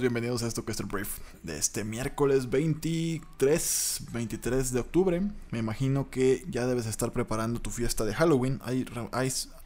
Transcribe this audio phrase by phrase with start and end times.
[0.00, 5.22] Bienvenidos a esto que es el brief de este miércoles 23, 23 de octubre.
[5.50, 8.60] Me imagino que ya debes estar preparando tu fiesta de Halloween.
[8.64, 8.86] Hay,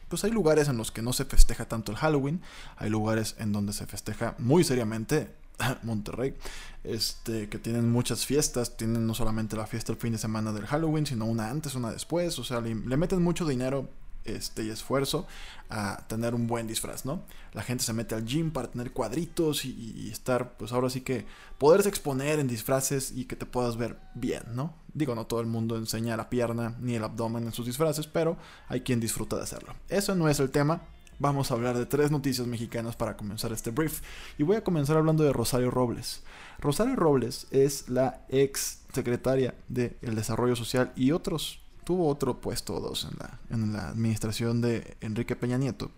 [0.09, 2.41] pues hay lugares en los que no se festeja tanto el Halloween.
[2.75, 5.33] Hay lugares en donde se festeja muy seriamente
[5.83, 6.35] Monterrey,
[6.83, 10.65] este, que tienen muchas fiestas, tienen no solamente la fiesta el fin de semana del
[10.65, 13.87] Halloween, sino una antes, una después, o sea, le meten mucho dinero
[14.25, 15.27] este, y esfuerzo
[15.69, 17.23] a tener un buen disfraz, ¿no?
[17.53, 21.25] La gente se mete al gym para tener cuadritos y, estar, pues ahora sí que
[21.57, 24.73] poderse exponer en disfraces y que te puedas ver bien, ¿no?
[24.93, 28.37] Digo, no todo el mundo enseña la pierna ni el abdomen en sus disfraces, pero
[28.67, 29.73] hay quien disfruta de hacerlo.
[29.89, 30.81] Eso no es el tema.
[31.17, 34.01] Vamos a hablar de tres noticias mexicanas para comenzar este brief.
[34.37, 36.23] Y voy a comenzar hablando de Rosario Robles.
[36.59, 43.07] Rosario Robles es la ex secretaria del Desarrollo Social y otros tuvo otro puesto dos
[43.09, 45.91] en la, en la administración de Enrique Peña Nieto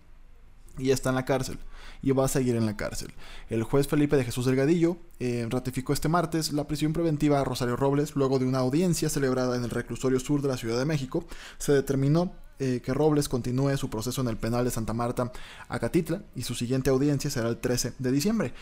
[0.78, 1.58] y está en la cárcel
[2.02, 3.14] y va a seguir en la cárcel.
[3.50, 7.76] El juez Felipe de Jesús Delgadillo eh, ratificó este martes la prisión preventiva a Rosario
[7.76, 11.26] Robles luego de una audiencia celebrada en el reclusorio sur de la Ciudad de México.
[11.58, 15.32] Se determinó eh, que Robles continúe su proceso en el penal de Santa Marta,
[15.70, 18.54] Acatitla, y su siguiente audiencia será el 13 de diciembre.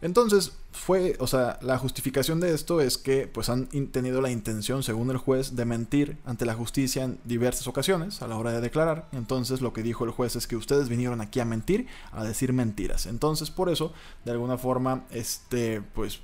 [0.00, 4.82] Entonces, fue, o sea, la justificación de esto es que pues han tenido la intención,
[4.82, 8.60] según el juez, de mentir ante la justicia en diversas ocasiones a la hora de
[8.60, 9.08] declarar.
[9.12, 12.52] Entonces, lo que dijo el juez es que ustedes vinieron aquí a mentir, a decir
[12.52, 13.06] mentiras.
[13.06, 13.92] Entonces, por eso,
[14.24, 16.20] de alguna forma, este, pues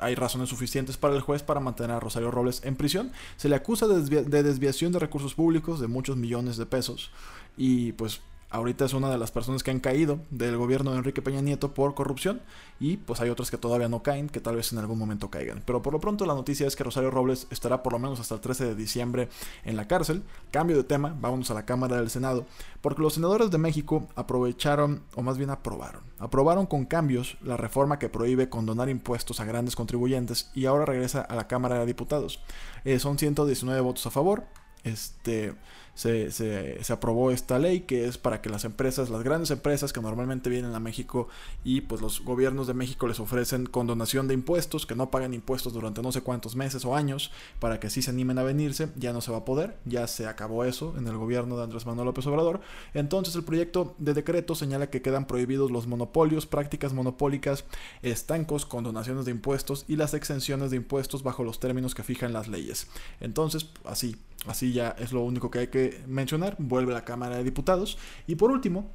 [0.00, 3.12] hay razones suficientes para el juez para mantener a Rosario Robles en prisión.
[3.36, 7.12] Se le acusa de, de desviación de recursos públicos de muchos millones de pesos
[7.56, 8.20] y pues
[8.52, 11.72] ahorita es una de las personas que han caído del gobierno de Enrique Peña Nieto
[11.72, 12.42] por corrupción
[12.78, 15.62] y pues hay otras que todavía no caen, que tal vez en algún momento caigan.
[15.64, 18.34] Pero por lo pronto la noticia es que Rosario Robles estará por lo menos hasta
[18.34, 19.28] el 13 de diciembre
[19.64, 20.22] en la cárcel.
[20.50, 22.46] Cambio de tema, vámonos a la Cámara del Senado,
[22.82, 27.98] porque los senadores de México aprovecharon, o más bien aprobaron, aprobaron con cambios la reforma
[27.98, 32.40] que prohíbe condonar impuestos a grandes contribuyentes y ahora regresa a la Cámara de Diputados.
[32.84, 34.44] Eh, son 119 votos a favor,
[34.84, 35.54] este
[35.94, 40.00] se, se, aprobó esta ley que es para que las empresas, las grandes empresas que
[40.00, 41.28] normalmente vienen a México
[41.64, 45.72] y pues los gobiernos de México les ofrecen condonación de impuestos, que no paguen impuestos
[45.74, 49.12] durante no sé cuántos meses o años para que así se animen a venirse, ya
[49.12, 52.06] no se va a poder, ya se acabó eso en el gobierno de Andrés Manuel
[52.06, 52.60] López Obrador.
[52.94, 57.64] Entonces el proyecto de decreto señala que quedan prohibidos los monopolios, prácticas monopólicas,
[58.00, 62.48] estancos, condonaciones de impuestos y las exenciones de impuestos bajo los términos que fijan las
[62.48, 62.86] leyes.
[63.20, 64.16] Entonces, así,
[64.46, 67.98] así ya es lo único que hay que mencionar, vuelve a la Cámara de Diputados.
[68.26, 68.90] Y por último,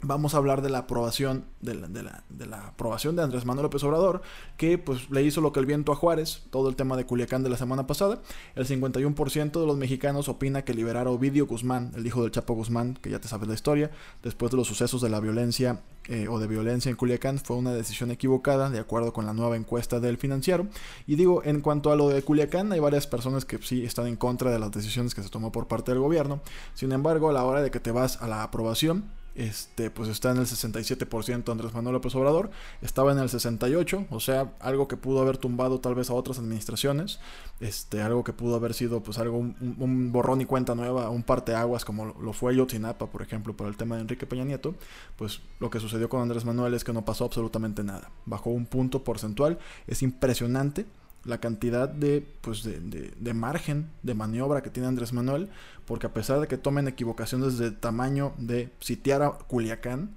[0.00, 4.22] vamos a habor de la aprobación de la, aprobación de Andrés Manuel López Obrador,
[4.56, 7.42] que pues le hizo lo que el viento a Juárez, todo el tema de Culiacán
[7.42, 8.20] de la semana pasada.
[8.54, 12.54] El 51% de los mexicanos opina que liberar a Ovidio Guzmán, el hijo del Chapo
[12.54, 13.90] Guzmán, que ya te sabes la historia,
[14.22, 17.72] después de los sucesos de la violencia eh, o de violencia en Culiacán, fue una
[17.72, 20.68] decisión equivocada, de acuerdo con la nueva encuesta del financiero.
[21.06, 24.16] Y digo, en cuanto a lo de Culiacán, hay varias personas que sí están en
[24.16, 26.40] contra de las decisiones que se tomó por parte del gobierno.
[26.74, 29.04] Sin embargo, a la hora de que te vas a la aprobación,
[29.38, 32.50] este, pues está en el 67% Andrés Manuel López Obrador,
[32.82, 36.40] estaba en el 68%, o sea, algo que pudo haber tumbado tal vez a otras
[36.40, 37.20] administraciones,
[37.60, 41.84] este, algo que pudo haber sido pues algo, un, borrón y cuenta nueva, un parteaguas
[41.84, 44.74] como lo fue Yotinapa, por ejemplo, por el tema de Enrique Peña Nieto,
[45.16, 48.66] pues lo que sucedió con Andrés Manuel es que no pasó absolutamente nada, bajó un
[48.66, 50.84] punto porcentual, es impresionante
[51.24, 55.48] la cantidad de, pues de, de, margen de maniobra que tiene Andrés Manuel,
[55.84, 60.16] porque a pesar de que tomen equivocaciones de tamaño de sitiar a Culiacán,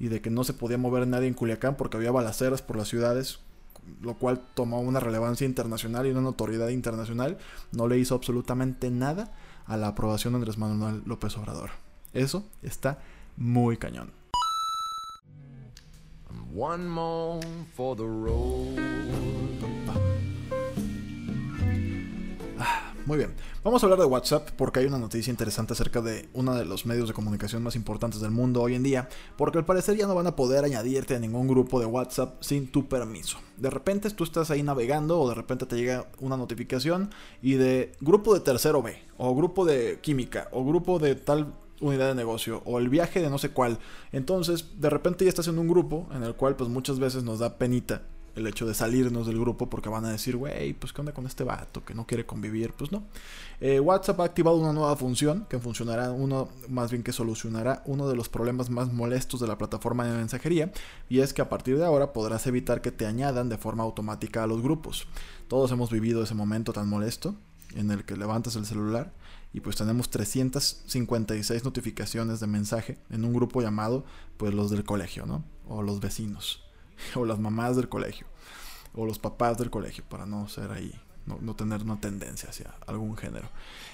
[0.00, 2.88] y de que no se podía mover nadie en Culiacán porque había balaceras por las
[2.88, 3.38] ciudades,
[4.00, 7.36] lo cual tomó una relevancia internacional y una notoriedad internacional,
[7.70, 9.30] no le hizo absolutamente nada
[9.66, 11.70] a la aprobación de Andrés Manuel López Obrador.
[12.14, 12.98] Eso está
[13.36, 14.10] muy cañón.
[16.56, 18.02] One more for the
[23.10, 23.34] Muy bien,
[23.64, 26.86] vamos a hablar de WhatsApp porque hay una noticia interesante acerca de uno de los
[26.86, 30.14] medios de comunicación más importantes del mundo hoy en día, porque al parecer ya no
[30.14, 33.38] van a poder añadirte a ningún grupo de WhatsApp sin tu permiso.
[33.56, 37.10] De repente tú estás ahí navegando o de repente te llega una notificación
[37.42, 42.06] y de grupo de tercero B, o grupo de química, o grupo de tal unidad
[42.06, 43.80] de negocio o el viaje de no sé cuál.
[44.12, 47.40] Entonces, de repente ya estás en un grupo en el cual pues muchas veces nos
[47.40, 48.02] da penita
[48.36, 51.26] el hecho de salirnos del grupo porque van a decir, güey, pues qué onda con
[51.26, 53.04] este vato que no quiere convivir, pues no.
[53.60, 58.08] Eh, WhatsApp ha activado una nueva función que funcionará uno, más bien que solucionará uno
[58.08, 60.72] de los problemas más molestos de la plataforma de mensajería
[61.08, 64.42] y es que a partir de ahora podrás evitar que te añadan de forma automática
[64.42, 65.06] a los grupos.
[65.48, 67.34] Todos hemos vivido ese momento tan molesto
[67.74, 69.12] en el que levantas el celular
[69.52, 74.04] y pues tenemos 356 notificaciones de mensaje en un grupo llamado
[74.36, 75.44] pues los del colegio, ¿no?
[75.68, 76.69] O los vecinos.
[77.14, 78.26] o las mamás del colegio,
[78.94, 80.92] o los papás del colegio, para no ser ahí
[81.26, 83.48] no, tener una tendencia hacia algún género.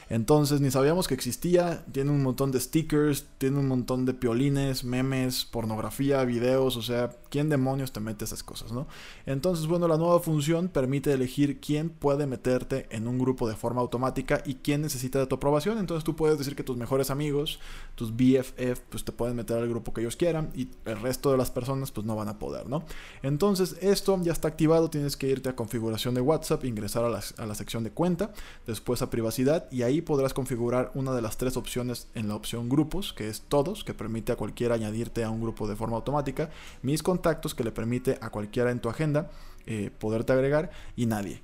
[0.08, 4.84] Entonces ni sabíamos que existía, tiene un montón de stickers, tiene un montón de piolines,
[4.84, 8.86] memes, pornografía, videos, o sea, ¿quién demonios te mete esas cosas, no?
[9.26, 13.80] Entonces, bueno, la nueva función permite elegir quién puede meterte en un grupo de forma
[13.80, 15.78] automática y quién necesita de tu aprobación.
[15.78, 17.58] Entonces tú puedes decir que tus mejores amigos,
[17.94, 21.38] tus BFF, pues te pueden meter al grupo que ellos quieran y el resto de
[21.38, 22.84] las personas pues no van a poder, ¿no?
[23.22, 27.16] Entonces esto ya está activado, tienes que irte a configuración de WhatsApp, ingresar a la
[27.38, 28.32] a la sección de cuenta,
[28.66, 32.68] después a privacidad y ahí podrás configurar una de las tres opciones en la opción
[32.68, 36.50] grupos, que es todos, que permite a cualquiera añadirte a un grupo de forma automática,
[36.82, 39.30] mis contactos, que le permite a cualquiera en tu agenda
[39.66, 41.42] eh, poderte agregar y nadie,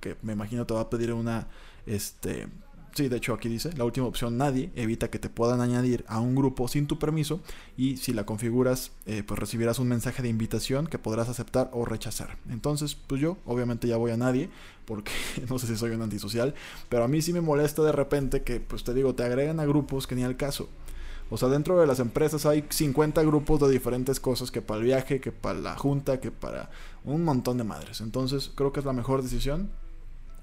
[0.00, 1.48] que me imagino te va a pedir una
[1.86, 2.48] este
[2.94, 6.20] Sí, de hecho aquí dice, la última opción nadie evita que te puedan añadir a
[6.20, 7.40] un grupo sin tu permiso
[7.76, 11.84] y si la configuras eh, pues recibirás un mensaje de invitación que podrás aceptar o
[11.84, 12.38] rechazar.
[12.50, 14.50] Entonces pues yo obviamente ya voy a nadie
[14.84, 15.12] porque
[15.48, 16.54] no sé si soy un antisocial,
[16.88, 19.66] pero a mí sí me molesta de repente que pues te digo, te agregan a
[19.66, 20.68] grupos que ni al caso.
[21.30, 24.86] O sea, dentro de las empresas hay 50 grupos de diferentes cosas, que para el
[24.86, 26.70] viaje, que para la junta, que para
[27.04, 28.00] un montón de madres.
[28.00, 29.70] Entonces creo que es la mejor decisión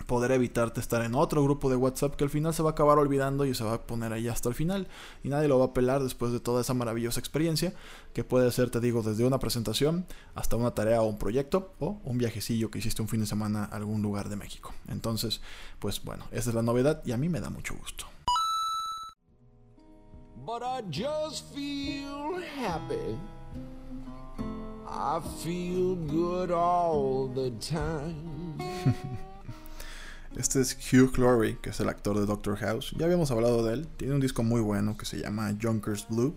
[0.06, 2.98] poder evitarte estar en otro grupo de WhatsApp que al final se va a acabar
[2.98, 4.88] olvidando y se va a poner ahí hasta el final
[5.24, 7.74] y nadie lo va a pelar después de toda esa maravillosa experiencia
[8.14, 10.06] que puede ser, te digo, desde una presentación
[10.36, 13.66] hasta una tarea o un proyecto o un viajecillo que hiciste un fin de semana
[13.66, 14.74] a algún lugar de México.
[14.88, 15.42] Entonces,
[15.80, 18.06] pues bueno, esa es la novedad y a mí me da mucho gusto.
[20.46, 23.18] But I just feel happy.
[24.88, 28.60] I feel good all the time.
[30.36, 32.94] Este es Hugh Laurie, que es el actor de Doctor House.
[32.98, 33.88] Ya habíamos hablado de él.
[33.96, 36.36] Tiene un disco muy bueno que se llama Junkers Blue.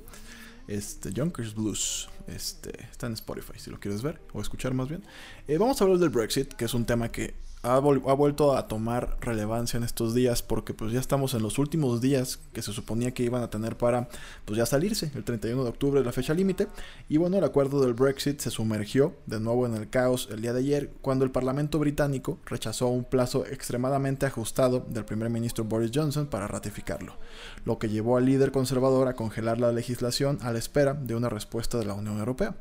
[0.68, 2.08] Este, Junkers Blues.
[2.28, 5.02] Este, está en Spotify si lo quieres ver o escuchar más bien.
[5.48, 9.16] Eh, vamos a hablar del Brexit, que es un tema que ha, vuelto a tomar
[9.20, 13.12] relevancia en estos días porque pues ya estamos en los últimos días que se suponía
[13.12, 14.08] que iban a tener para
[14.44, 16.69] pues ya salirse, el 31 de octubre es la fecha límite
[17.08, 20.52] y bueno, el acuerdo del Brexit se sumergió de nuevo en el caos el día
[20.52, 25.90] de ayer cuando el Parlamento británico rechazó un plazo extremadamente ajustado del primer ministro Boris
[25.92, 27.16] Johnson para ratificarlo,
[27.64, 31.28] lo que llevó al líder conservador a congelar la legislación a la espera de una
[31.28, 32.54] respuesta de la Unión Europea.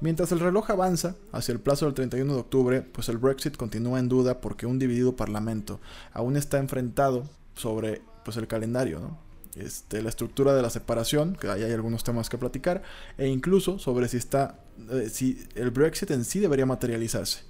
[0.00, 3.98] Mientras el reloj avanza hacia el plazo del 31 de octubre, pues el Brexit continúa
[3.98, 5.80] en duda porque un dividido parlamento
[6.12, 7.24] aún está enfrentado
[7.54, 9.18] sobre pues el calendario, ¿no?
[9.56, 12.82] Este, la estructura de la separación, que ahí hay algunos temas que platicar,
[13.16, 14.60] e incluso sobre si está,
[14.90, 17.44] eh, si el Brexit en sí debería materializarse.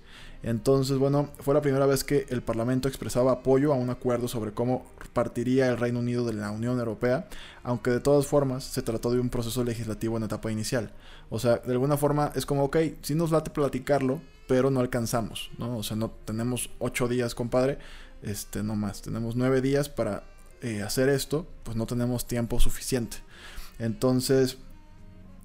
[0.47, 4.53] Entonces, bueno, fue la primera vez que el Parlamento expresaba apoyo a un acuerdo sobre
[4.53, 7.29] cómo partiría el Reino Unido de la Unión Europea,
[7.65, 10.93] aunque de todas formas se trató de un proceso legislativo en etapa inicial.
[11.31, 15.51] O sea, de alguna forma es como, ok, sí nos late platicarlo, pero no alcanzamos,
[15.59, 15.79] ¿no?
[15.79, 17.79] O sea, no tenemos ocho días, compadre,
[18.23, 20.23] este, no más, tenemos nueve días para
[20.63, 23.17] eh, hacer esto, pues no tenemos tiempo suficiente.
[23.81, 24.59] Entonces,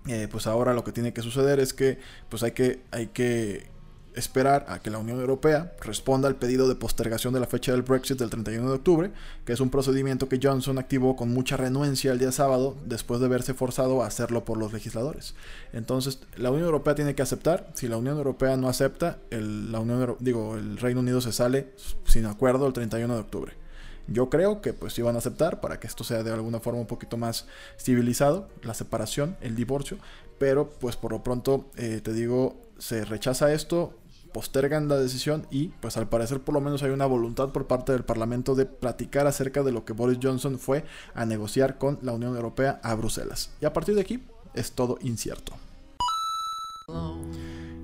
[0.05, 1.98] eh, pues ahora lo que tiene que suceder es que,
[2.29, 3.72] pues hay que, hay que
[4.15, 7.82] esperar a que la Unión Europea responda al pedido de postergación de la fecha del
[7.82, 9.12] Brexit del 31 de octubre,
[9.46, 13.27] que es un procedimiento que Johnson activó con mucha renuencia el día sábado después de
[13.27, 15.36] verse forzado a hacerlo por los legisladores.
[15.74, 19.80] Entonces, la Unión Europea tiene que aceptar, si la Unión Europea no acepta, el, la
[19.80, 21.74] Unión, digo, el Reino Unido se sale
[22.06, 23.62] sin acuerdo el 31 de octubre.
[24.08, 26.88] Yo creo que pues iban a aceptar para que esto sea de alguna forma un
[26.88, 29.98] poquito más civilizado, la separación, el divorcio,
[30.38, 33.94] pero pues por lo pronto eh, te digo, se rechaza esto,
[34.32, 37.92] postergan la decisión y pues al parecer por lo menos hay una voluntad por parte
[37.92, 40.84] del Parlamento de platicar acerca de lo que Boris Johnson fue
[41.14, 43.52] a negociar con la Unión Europea a Bruselas.
[43.62, 44.24] Y a partir de aquí
[44.54, 45.54] es todo incierto.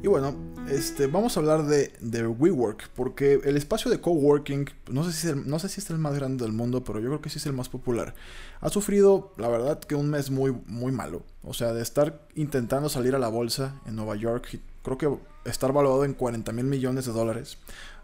[0.04, 0.36] Y bueno,
[0.70, 5.28] este, vamos a hablar de, de WeWork, porque el espacio de coworking, no sé, si
[5.28, 7.30] es el, no sé si es el más grande del mundo, pero yo creo que
[7.30, 8.14] sí es el más popular.
[8.62, 11.24] Ha sufrido, la verdad, que un mes muy, muy malo.
[11.44, 14.60] O sea, de estar intentando salir a la bolsa en Nueva York,
[14.96, 17.58] creo que estar valuado en 40 mil millones de dólares.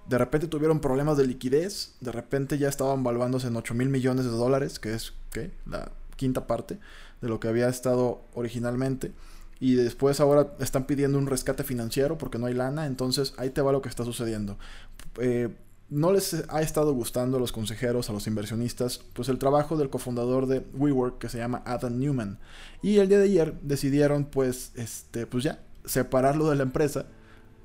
[0.07, 4.25] De repente tuvieron problemas de liquidez, de repente ya estaban valuándose en 8 mil millones
[4.25, 5.13] de dólares, que es
[5.65, 6.79] la quinta parte
[7.21, 9.13] de lo que había estado originalmente
[9.63, 13.61] y después ahora están pidiendo un rescate financiero porque no hay lana, entonces ahí te
[13.61, 14.57] va lo que está sucediendo.
[15.19, 15.55] Eh,
[15.89, 19.89] no les ha estado gustando a los consejeros, a los inversionistas, pues el trabajo del
[19.89, 22.39] cofundador de WeWork que se llama Adam Newman.
[22.81, 27.05] Y el día de ayer decidieron pues, este, pues ya, separarlo de la empresa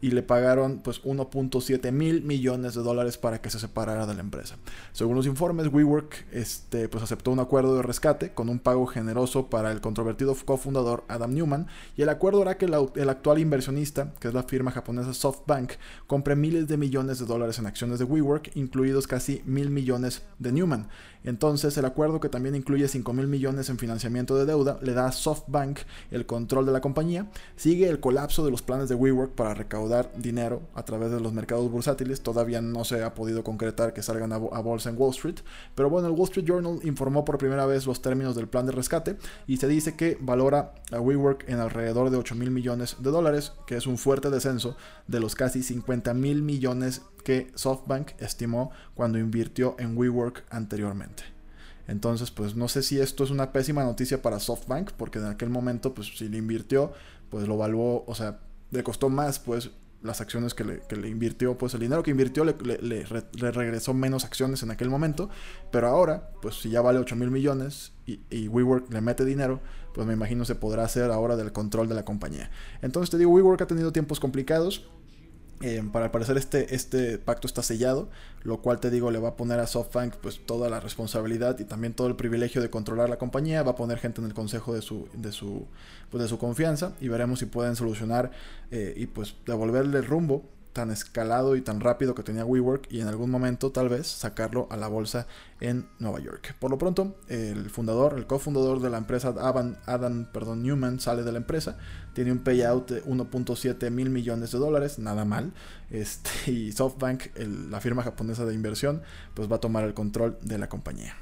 [0.00, 4.20] y le pagaron pues 1.7 mil millones de dólares para que se separara de la
[4.20, 4.56] empresa.
[4.92, 9.48] Según los informes, WeWork este, pues aceptó un acuerdo de rescate con un pago generoso
[9.50, 14.28] para el controvertido cofundador Adam Newman y el acuerdo hará que el actual inversionista, que
[14.28, 15.72] es la firma japonesa SoftBank,
[16.06, 20.52] compre miles de millones de dólares en acciones de WeWork, incluidos casi mil millones de
[20.52, 20.88] Newman.
[21.24, 25.06] Entonces, el acuerdo que también incluye 5 mil millones en financiamiento de deuda le da
[25.06, 27.30] a SoftBank el control de la compañía.
[27.56, 31.32] Sigue el colapso de los planes de WeWork para recaudar dinero a través de los
[31.32, 32.20] mercados bursátiles.
[32.20, 35.40] Todavía no se ha podido concretar que salgan a, bolsa en Wall Street.
[35.74, 38.72] Pero bueno, el Wall Street Journal informó por primera vez los términos del plan de
[38.72, 43.10] rescate y se dice que valora a WeWork en alrededor de 8 mil millones de
[43.10, 48.70] dólares, que es un fuerte descenso de los casi 50 mil millones que SoftBank estimó
[48.94, 51.24] cuando invirtió en WeWork anteriormente.
[51.86, 55.48] Entonces, pues no sé si esto es una pésima noticia para SoftBank, porque en aquel
[55.48, 56.92] momento, pues si le invirtió,
[57.30, 59.70] pues lo evaluó, o sea, le costó más, pues
[60.02, 64.62] las acciones que le, invirtió, pues el dinero que invirtió le, le, regresó menos acciones
[64.62, 65.28] en aquel momento,
[65.72, 69.60] pero ahora, pues si ya vale 8 mil millones y, y, WeWork le mete dinero,
[69.94, 72.50] pues me imagino se podrá hacer ahora del control de la compañía.
[72.80, 74.88] Entonces te digo, WeWork ha tenido tiempos complicados,
[75.60, 78.08] eh, para al parecer este, este pacto está sellado,
[78.42, 81.64] lo cual te digo le va a poner a SoftBank pues toda la responsabilidad y
[81.64, 84.74] también todo el privilegio de controlar la compañía, va a poner gente en el consejo
[84.74, 85.66] de su, de su,
[86.10, 88.30] pues, de su confianza y veremos si pueden solucionar
[88.70, 90.44] eh, y pues devolverle rumbo
[90.78, 94.68] tan escalado y tan rápido que tenía WeWork y en algún momento tal vez sacarlo
[94.70, 95.26] a la bolsa
[95.58, 96.54] en Nueva York.
[96.60, 101.32] Por lo pronto, el fundador, el cofundador de la empresa Adam, perdón, Newman sale de
[101.32, 101.78] la empresa,
[102.12, 105.52] tiene un payout de 1.7 mil millones de dólares, nada mal.
[105.90, 107.36] Este, y SoftBank,
[107.70, 109.02] la firma japonesa de inversión,
[109.34, 111.16] pues va a tomar el control de la compañía.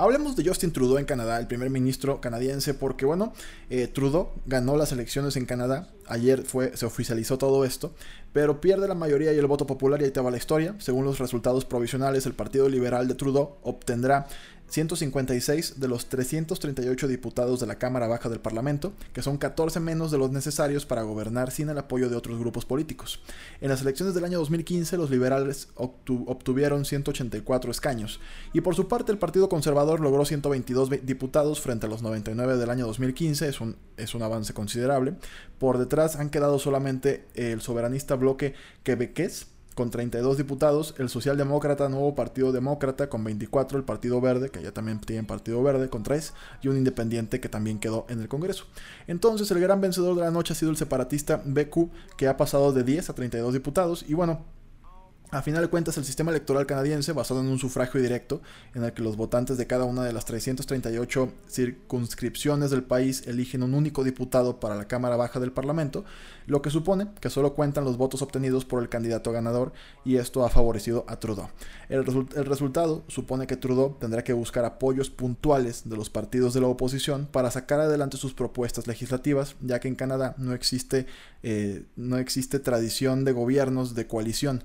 [0.00, 3.32] Hablemos de Justin Trudeau en Canadá, el primer ministro canadiense, porque bueno,
[3.68, 5.88] eh, Trudeau ganó las elecciones en Canadá.
[6.06, 7.92] Ayer fue, se oficializó todo esto,
[8.32, 10.74] pero pierde la mayoría y el voto popular y ahí te va la historia.
[10.78, 14.26] Según los resultados provisionales, el Partido Liberal de Trudeau obtendrá
[14.68, 20.10] 156 de los 338 diputados de la Cámara Baja del Parlamento, que son 14 menos
[20.10, 23.20] de los necesarios para gobernar sin el apoyo de otros grupos políticos.
[23.60, 28.20] En las elecciones del año 2015 los liberales obtuvieron 184 escaños,
[28.52, 32.70] y por su parte el Partido Conservador logró 122 diputados frente a los 99 del
[32.70, 35.14] año 2015, es un, es un avance considerable.
[35.58, 39.46] Por detrás han quedado solamente el soberanista bloque quebequés,
[39.78, 44.72] con 32 diputados, el Socialdemócrata Nuevo Partido Demócrata con 24, el Partido Verde, que ya
[44.72, 48.64] también tiene Partido Verde, con 3, y un independiente que también quedó en el Congreso.
[49.06, 52.72] Entonces, el gran vencedor de la noche ha sido el separatista BQ, que ha pasado
[52.72, 54.40] de 10 a 32 diputados, y bueno,
[55.30, 58.40] a final de cuentas, el sistema electoral canadiense, basado en un sufragio directo,
[58.74, 63.62] en el que los votantes de cada una de las 338 circunscripciones del país eligen
[63.62, 66.06] un único diputado para la Cámara Baja del Parlamento,
[66.46, 70.46] lo que supone que solo cuentan los votos obtenidos por el candidato ganador y esto
[70.46, 71.50] ha favorecido a Trudeau.
[71.90, 76.62] El, el resultado supone que Trudeau tendrá que buscar apoyos puntuales de los partidos de
[76.62, 81.06] la oposición para sacar adelante sus propuestas legislativas, ya que en Canadá no existe,
[81.42, 84.64] eh, no existe tradición de gobiernos de coalición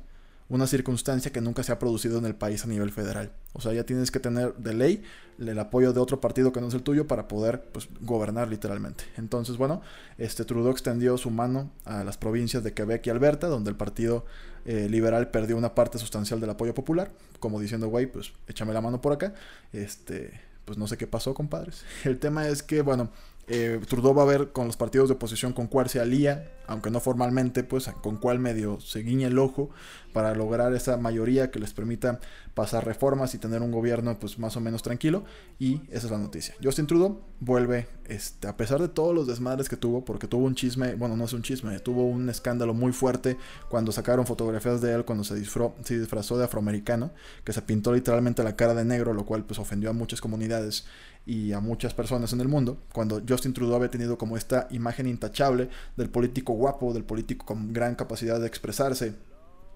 [0.54, 3.32] una circunstancia que nunca se ha producido en el país a nivel federal.
[3.54, 5.04] O sea, ya tienes que tener de ley
[5.40, 9.04] el apoyo de otro partido que no es el tuyo para poder pues, gobernar literalmente.
[9.18, 9.82] Entonces, bueno,
[10.20, 14.26] este Trudeau extendió su mano a las provincias de Quebec y Alberta, donde el partido
[14.66, 18.82] eh, liberal perdió una parte sustancial del apoyo popular, como diciendo, güey, pues échame la
[18.82, 19.34] mano por acá.
[19.72, 21.84] Este, pues no sé qué pasó, compadres.
[22.04, 23.10] El tema es que, bueno,
[23.48, 26.92] eh, Trudeau va a ver con los partidos de oposición con cuál se alía, aunque
[26.92, 29.70] no formalmente, pues con cuál medio se guiña el ojo
[30.14, 32.20] para lograr esa mayoría que les permita
[32.54, 35.24] pasar reformas y tener un gobierno pues más o menos tranquilo
[35.60, 36.56] y esa es la noticia.
[36.64, 40.56] Justin Trudeau vuelve, este, a pesar de todos los desmadres que tuvo, porque tuvo un
[40.56, 43.38] chisme, bueno, no es un chisme, tuvo un escándalo muy fuerte
[43.70, 47.12] cuando sacaron fotografías de él cuando se, se disfrazó de afroamericano,
[47.44, 50.86] que se pintó literalmente la cara de negro, lo cual pues ofendió a muchas comunidades
[51.26, 55.08] y a muchas personas en el mundo, cuando Justin Trudeau había tenido como esta imagen
[55.08, 59.16] intachable del político guapo, del político con gran capacidad de expresarse,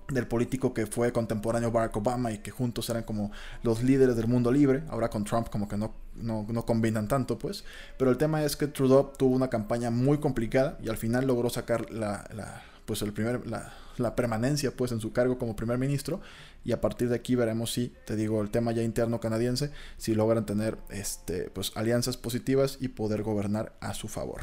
[0.10, 3.32] del político que fue contemporáneo Barack Obama y que juntos eran como
[3.64, 7.64] los líderes del mundo libre, ahora con Trump como que no, no, combinan tanto pues,
[7.98, 11.50] pero el tema es que Trudeau tuvo una campaña muy complicada y al final logró
[11.50, 15.78] sacar la, la pues el primer, la, la permanencia pues en su cargo como primer
[15.78, 16.22] ministro.
[16.64, 20.16] Y a partir de aquí veremos si, te digo, el tema ya interno canadiense, si
[20.16, 24.42] logran tener este, pues, alianzas positivas y poder gobernar a su favor.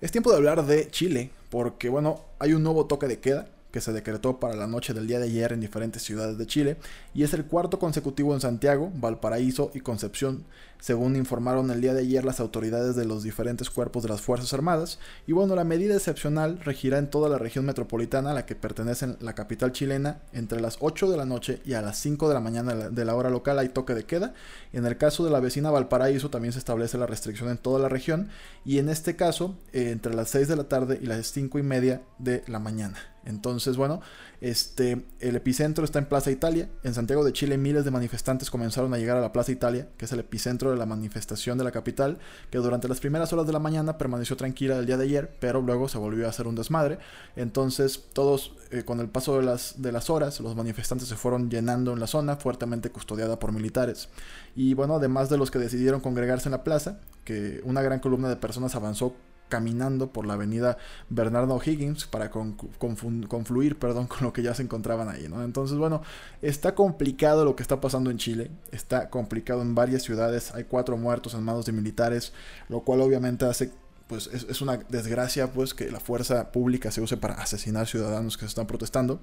[0.00, 3.82] Es tiempo de hablar de Chile, porque bueno, hay un nuevo toque de queda que
[3.82, 6.78] se decretó para la noche del día de ayer en diferentes ciudades de Chile
[7.12, 10.46] y es el cuarto consecutivo en Santiago, Valparaíso y Concepción,
[10.80, 14.54] según informaron el día de ayer las autoridades de los diferentes cuerpos de las Fuerzas
[14.54, 14.98] Armadas.
[15.26, 19.14] Y bueno, la medida excepcional regirá en toda la región metropolitana a la que pertenece
[19.20, 22.40] la capital chilena entre las 8 de la noche y a las 5 de la
[22.40, 24.32] mañana de la hora local hay toque de queda.
[24.72, 27.90] En el caso de la vecina Valparaíso también se establece la restricción en toda la
[27.90, 28.30] región
[28.64, 31.62] y en este caso eh, entre las 6 de la tarde y las 5 y
[31.62, 33.15] media de la mañana.
[33.26, 34.00] Entonces, bueno,
[34.40, 36.68] este, el epicentro está en Plaza Italia.
[36.84, 40.04] En Santiago de Chile miles de manifestantes comenzaron a llegar a la Plaza Italia, que
[40.04, 42.18] es el epicentro de la manifestación de la capital,
[42.50, 45.60] que durante las primeras horas de la mañana permaneció tranquila el día de ayer, pero
[45.60, 46.98] luego se volvió a hacer un desmadre.
[47.34, 51.50] Entonces, todos, eh, con el paso de las, de las horas, los manifestantes se fueron
[51.50, 54.08] llenando en la zona, fuertemente custodiada por militares.
[54.54, 58.28] Y bueno, además de los que decidieron congregarse en la plaza, que una gran columna
[58.28, 59.14] de personas avanzó
[59.48, 65.08] caminando por la avenida Bernardo Higgins para confluir perdón, con lo que ya se encontraban
[65.08, 65.28] ahí.
[65.28, 65.42] ¿no?
[65.42, 66.02] Entonces, bueno,
[66.42, 70.96] está complicado lo que está pasando en Chile, está complicado en varias ciudades, hay cuatro
[70.96, 72.32] muertos en manos de militares,
[72.68, 73.72] lo cual obviamente hace
[74.06, 78.42] pues es, una desgracia pues que la fuerza pública se use para asesinar ciudadanos que
[78.42, 79.20] se están protestando.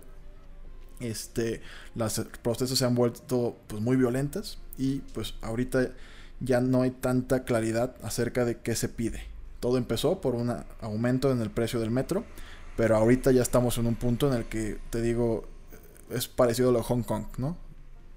[1.00, 1.62] Este,
[1.96, 5.90] las protestas se han vuelto pues muy violentas y pues ahorita
[6.40, 9.33] ya no hay tanta claridad acerca de qué se pide.
[9.64, 12.26] Todo empezó por un aumento en el precio del metro,
[12.76, 15.46] pero ahorita ya estamos en un punto en el que, te digo,
[16.10, 17.56] es parecido a lo de Hong Kong, ¿no?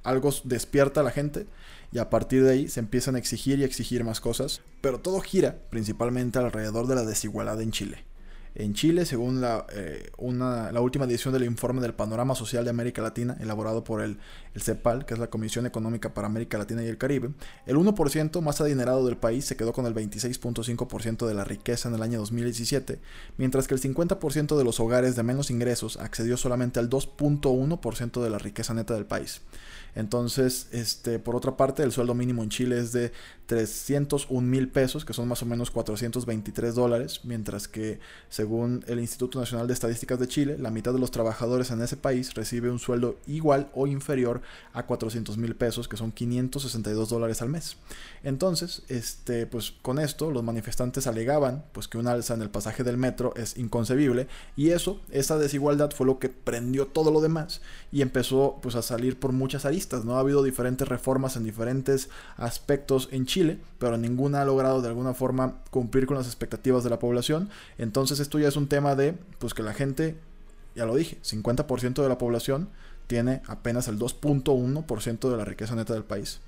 [0.02, 1.46] Algo despierta a la gente
[1.92, 5.20] y a partir de ahí se empiezan a exigir y exigir más cosas, pero todo
[5.20, 8.04] gira principalmente alrededor de la desigualdad en Chile
[8.58, 13.02] en Chile, según la, eh, la última edición del informe del Panorama Social de América
[13.02, 14.18] Latina, elaborado por el,
[14.54, 17.30] el, CEPAL, que es la Comisión Económica para América Latina y el Caribe,
[17.66, 21.96] el 1% más adinerado del país se quedó con el 26.5% de la riqueza en
[21.96, 22.98] el año 2017,
[23.36, 28.30] mientras que el 50% de los hogares de menos ingresos accedió solamente al 2.1% de
[28.30, 29.42] la riqueza neta del país.
[29.96, 33.12] Entonces, este, por otra parte, el sueldo mínimo en Chile es de
[33.46, 39.40] 301 mil pesos, que son más o menos 423 dólares, mientras que, según el Instituto
[39.40, 42.78] Nacional de Estadísticas de Chile, la mitad de los trabajadores en ese país recibe un
[42.78, 44.42] sueldo igual o inferior
[44.74, 47.78] a 400 mil pesos, que son 562 dólares al mes.
[48.22, 52.84] Entonces, este, pues con esto, los manifestantes alegaban pues, que un alza en el pasaje
[52.84, 57.62] del metro es inconcebible, y eso, esa desigualdad fue lo que prendió todo lo demás
[57.90, 60.16] y empezó pues, a salir por muchas aristas ¿no?
[60.16, 65.14] Ha habido diferentes reformas en diferentes aspectos en Chile, pero ninguna ha logrado de alguna
[65.14, 67.48] forma cumplir con las expectativas de la población.
[67.78, 70.16] Entonces esto ya es un tema de, pues que la gente,
[70.74, 72.68] ya lo dije, 50% de la población
[73.06, 76.40] tiene apenas el 2.1% de la riqueza neta del país.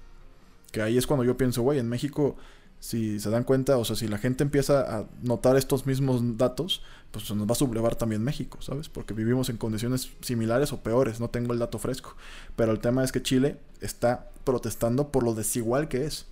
[0.72, 2.36] Que ahí es cuando yo pienso, güey, en México
[2.80, 6.82] si se dan cuenta, o sea, si la gente empieza a notar estos mismos datos,
[7.10, 8.88] pues nos va a sublevar también México, ¿sabes?
[8.88, 12.16] Porque vivimos en condiciones similares o peores, no tengo el dato fresco.
[12.56, 16.26] Pero el tema es que Chile está protestando por lo desigual que es.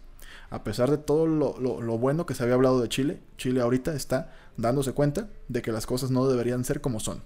[0.50, 3.94] A pesar de todo lo, lo bueno que se había hablado de Chile, Chile ahorita
[3.94, 7.22] está dándose cuenta de que las cosas no deberían ser como son.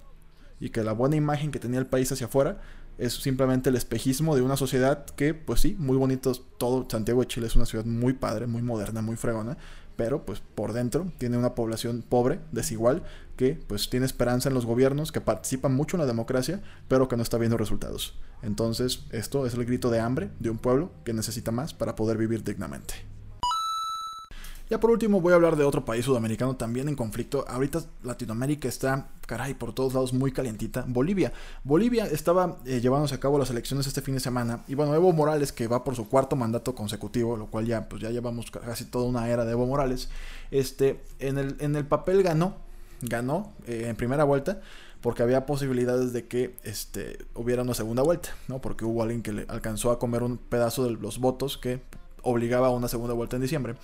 [0.59, 2.61] Y que la buena imagen que tenía el país hacia afuera
[2.97, 6.87] es simplemente el espejismo de una sociedad que, pues sí, muy bonito todo.
[6.89, 9.57] Santiago de Chile es una ciudad muy padre, muy moderna, muy fregona,
[9.95, 13.03] pero pues por dentro tiene una población pobre, desigual,
[13.37, 17.17] que pues tiene esperanza en los gobiernos, que participan mucho en la democracia, pero que
[17.17, 18.19] no está viendo resultados.
[18.41, 22.17] Entonces, esto es el grito de hambre de un pueblo que necesita más para poder
[22.17, 23.10] vivir dignamente.
[24.71, 27.43] Ya por último voy a hablar de otro país sudamericano también en conflicto.
[27.49, 30.85] Ahorita Latinoamérica está, caray, por todos lados muy calientita.
[30.87, 31.33] Bolivia.
[31.65, 34.63] Bolivia estaba eh, llevándose a cabo las elecciones este fin de semana.
[34.69, 38.01] Y bueno, Evo Morales, que va por su cuarto mandato consecutivo, lo cual ya, pues
[38.01, 40.07] ya llevamos casi toda una era de Evo Morales.
[40.51, 42.55] Este, en el, en el papel ganó,
[43.01, 44.61] ganó eh, en primera vuelta
[45.01, 48.61] porque había posibilidades de que este, hubiera una segunda vuelta, ¿no?
[48.61, 51.81] Porque hubo alguien que le alcanzó a comer un pedazo de los votos que
[52.23, 53.75] obligaba a una segunda vuelta en diciembre.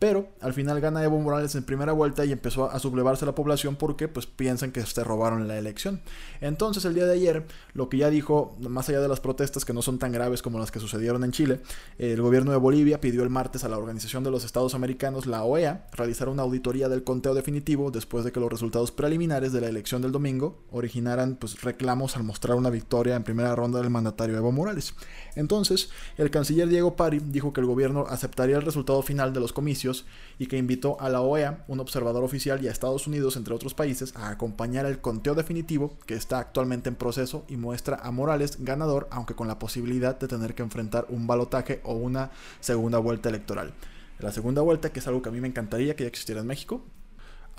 [0.00, 3.76] Pero al final gana Evo Morales en primera vuelta y empezó a sublevarse la población
[3.76, 6.00] porque pues piensan que se robaron la elección.
[6.40, 9.74] Entonces el día de ayer, lo que ya dijo, más allá de las protestas que
[9.74, 11.60] no son tan graves como las que sucedieron en Chile,
[11.98, 15.44] el gobierno de Bolivia pidió el martes a la Organización de los Estados Americanos, la
[15.44, 19.68] OEA, realizar una auditoría del conteo definitivo después de que los resultados preliminares de la
[19.68, 24.38] elección del domingo originaran pues reclamos al mostrar una victoria en primera ronda del mandatario
[24.38, 24.94] Evo Morales.
[25.36, 29.52] Entonces, el canciller Diego Pari dijo que el gobierno aceptaría el resultado final de los
[29.52, 29.89] comicios
[30.38, 33.74] y que invitó a la OEA, un observador oficial, y a Estados Unidos, entre otros
[33.74, 38.58] países, a acompañar el conteo definitivo que está actualmente en proceso y muestra a Morales
[38.60, 43.28] ganador, aunque con la posibilidad de tener que enfrentar un balotaje o una segunda vuelta
[43.28, 43.72] electoral.
[44.18, 46.46] La segunda vuelta, que es algo que a mí me encantaría que ya existiera en
[46.46, 46.82] México,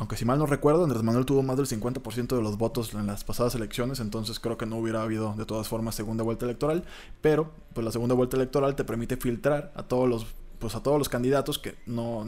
[0.01, 3.05] aunque si mal no recuerdo, Andrés Manuel tuvo más del 50% de los votos en
[3.05, 6.85] las pasadas elecciones, entonces creo que no hubiera habido de todas formas segunda vuelta electoral,
[7.21, 10.25] pero pues la segunda vuelta electoral te permite filtrar a todos los
[10.61, 12.23] pues a todos los candidatos que no,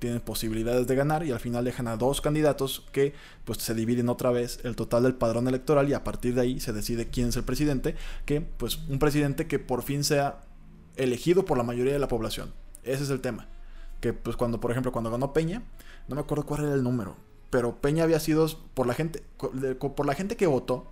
[0.00, 3.12] tienen posibilidades de ganar y al final dejan a dos candidatos que
[3.44, 6.60] pues se dividen otra vez el total del padrón electoral y a partir de ahí
[6.60, 7.94] se decide quién es el presidente,
[8.24, 10.40] que pues un presidente que por fin sea
[10.96, 12.54] elegido por la mayoría de la población.
[12.84, 13.48] Ese es el tema.
[14.00, 15.62] Que pues cuando, por ejemplo, cuando ganó Peña,
[16.08, 17.16] no me acuerdo cuál era el número,
[17.50, 20.90] pero Peña había sido por la gente, por la gente que votó.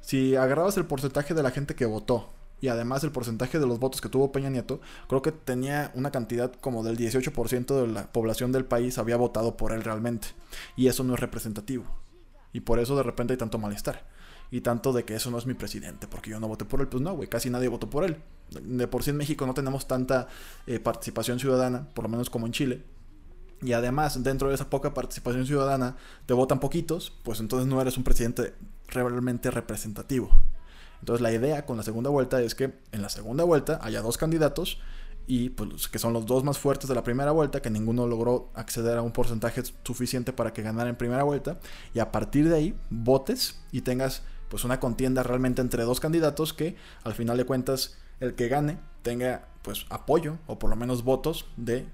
[0.00, 2.30] Si agarrabas el porcentaje de la gente que votó
[2.62, 6.12] y además el porcentaje de los votos que tuvo Peña Nieto, creo que tenía una
[6.12, 10.28] cantidad como del 18% de la población del país había votado por él realmente.
[10.76, 11.84] Y eso no es representativo.
[12.52, 14.06] Y por eso de repente hay tanto malestar.
[14.52, 16.86] Y tanto de que eso no es mi presidente, porque yo no voté por él.
[16.86, 18.18] Pues no, güey, casi nadie votó por él.
[18.50, 20.28] De por sí en México no tenemos tanta
[20.68, 22.84] eh, participación ciudadana, por lo menos como en Chile.
[23.60, 25.96] Y además, dentro de esa poca participación ciudadana,
[26.26, 28.54] te votan poquitos, pues entonces no eres un presidente
[28.86, 30.30] realmente representativo.
[31.02, 34.16] Entonces la idea con la segunda vuelta es que en la segunda vuelta haya dos
[34.16, 34.78] candidatos
[35.26, 38.50] y pues que son los dos más fuertes de la primera vuelta, que ninguno logró
[38.54, 41.58] acceder a un porcentaje suficiente para que ganara en primera vuelta
[41.92, 46.52] y a partir de ahí votes y tengas pues una contienda realmente entre dos candidatos
[46.52, 51.02] que al final de cuentas el que gane tenga pues apoyo o por lo menos
[51.02, 51.86] votos de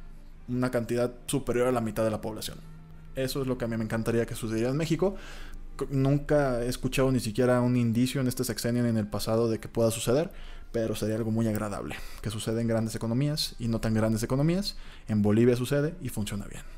[0.49, 2.59] una cantidad superior a la mitad de la población.
[3.15, 5.17] Eso es lo que a mí me encantaría que sucediera en México
[5.91, 9.61] nunca he escuchado ni siquiera un indicio en este sexenio ni en el pasado de
[9.61, 10.31] que pueda suceder,
[10.73, 14.77] pero sería algo muy agradable, que sucede en grandes economías y no tan grandes economías.
[15.07, 16.78] En Bolivia sucede y funciona bien.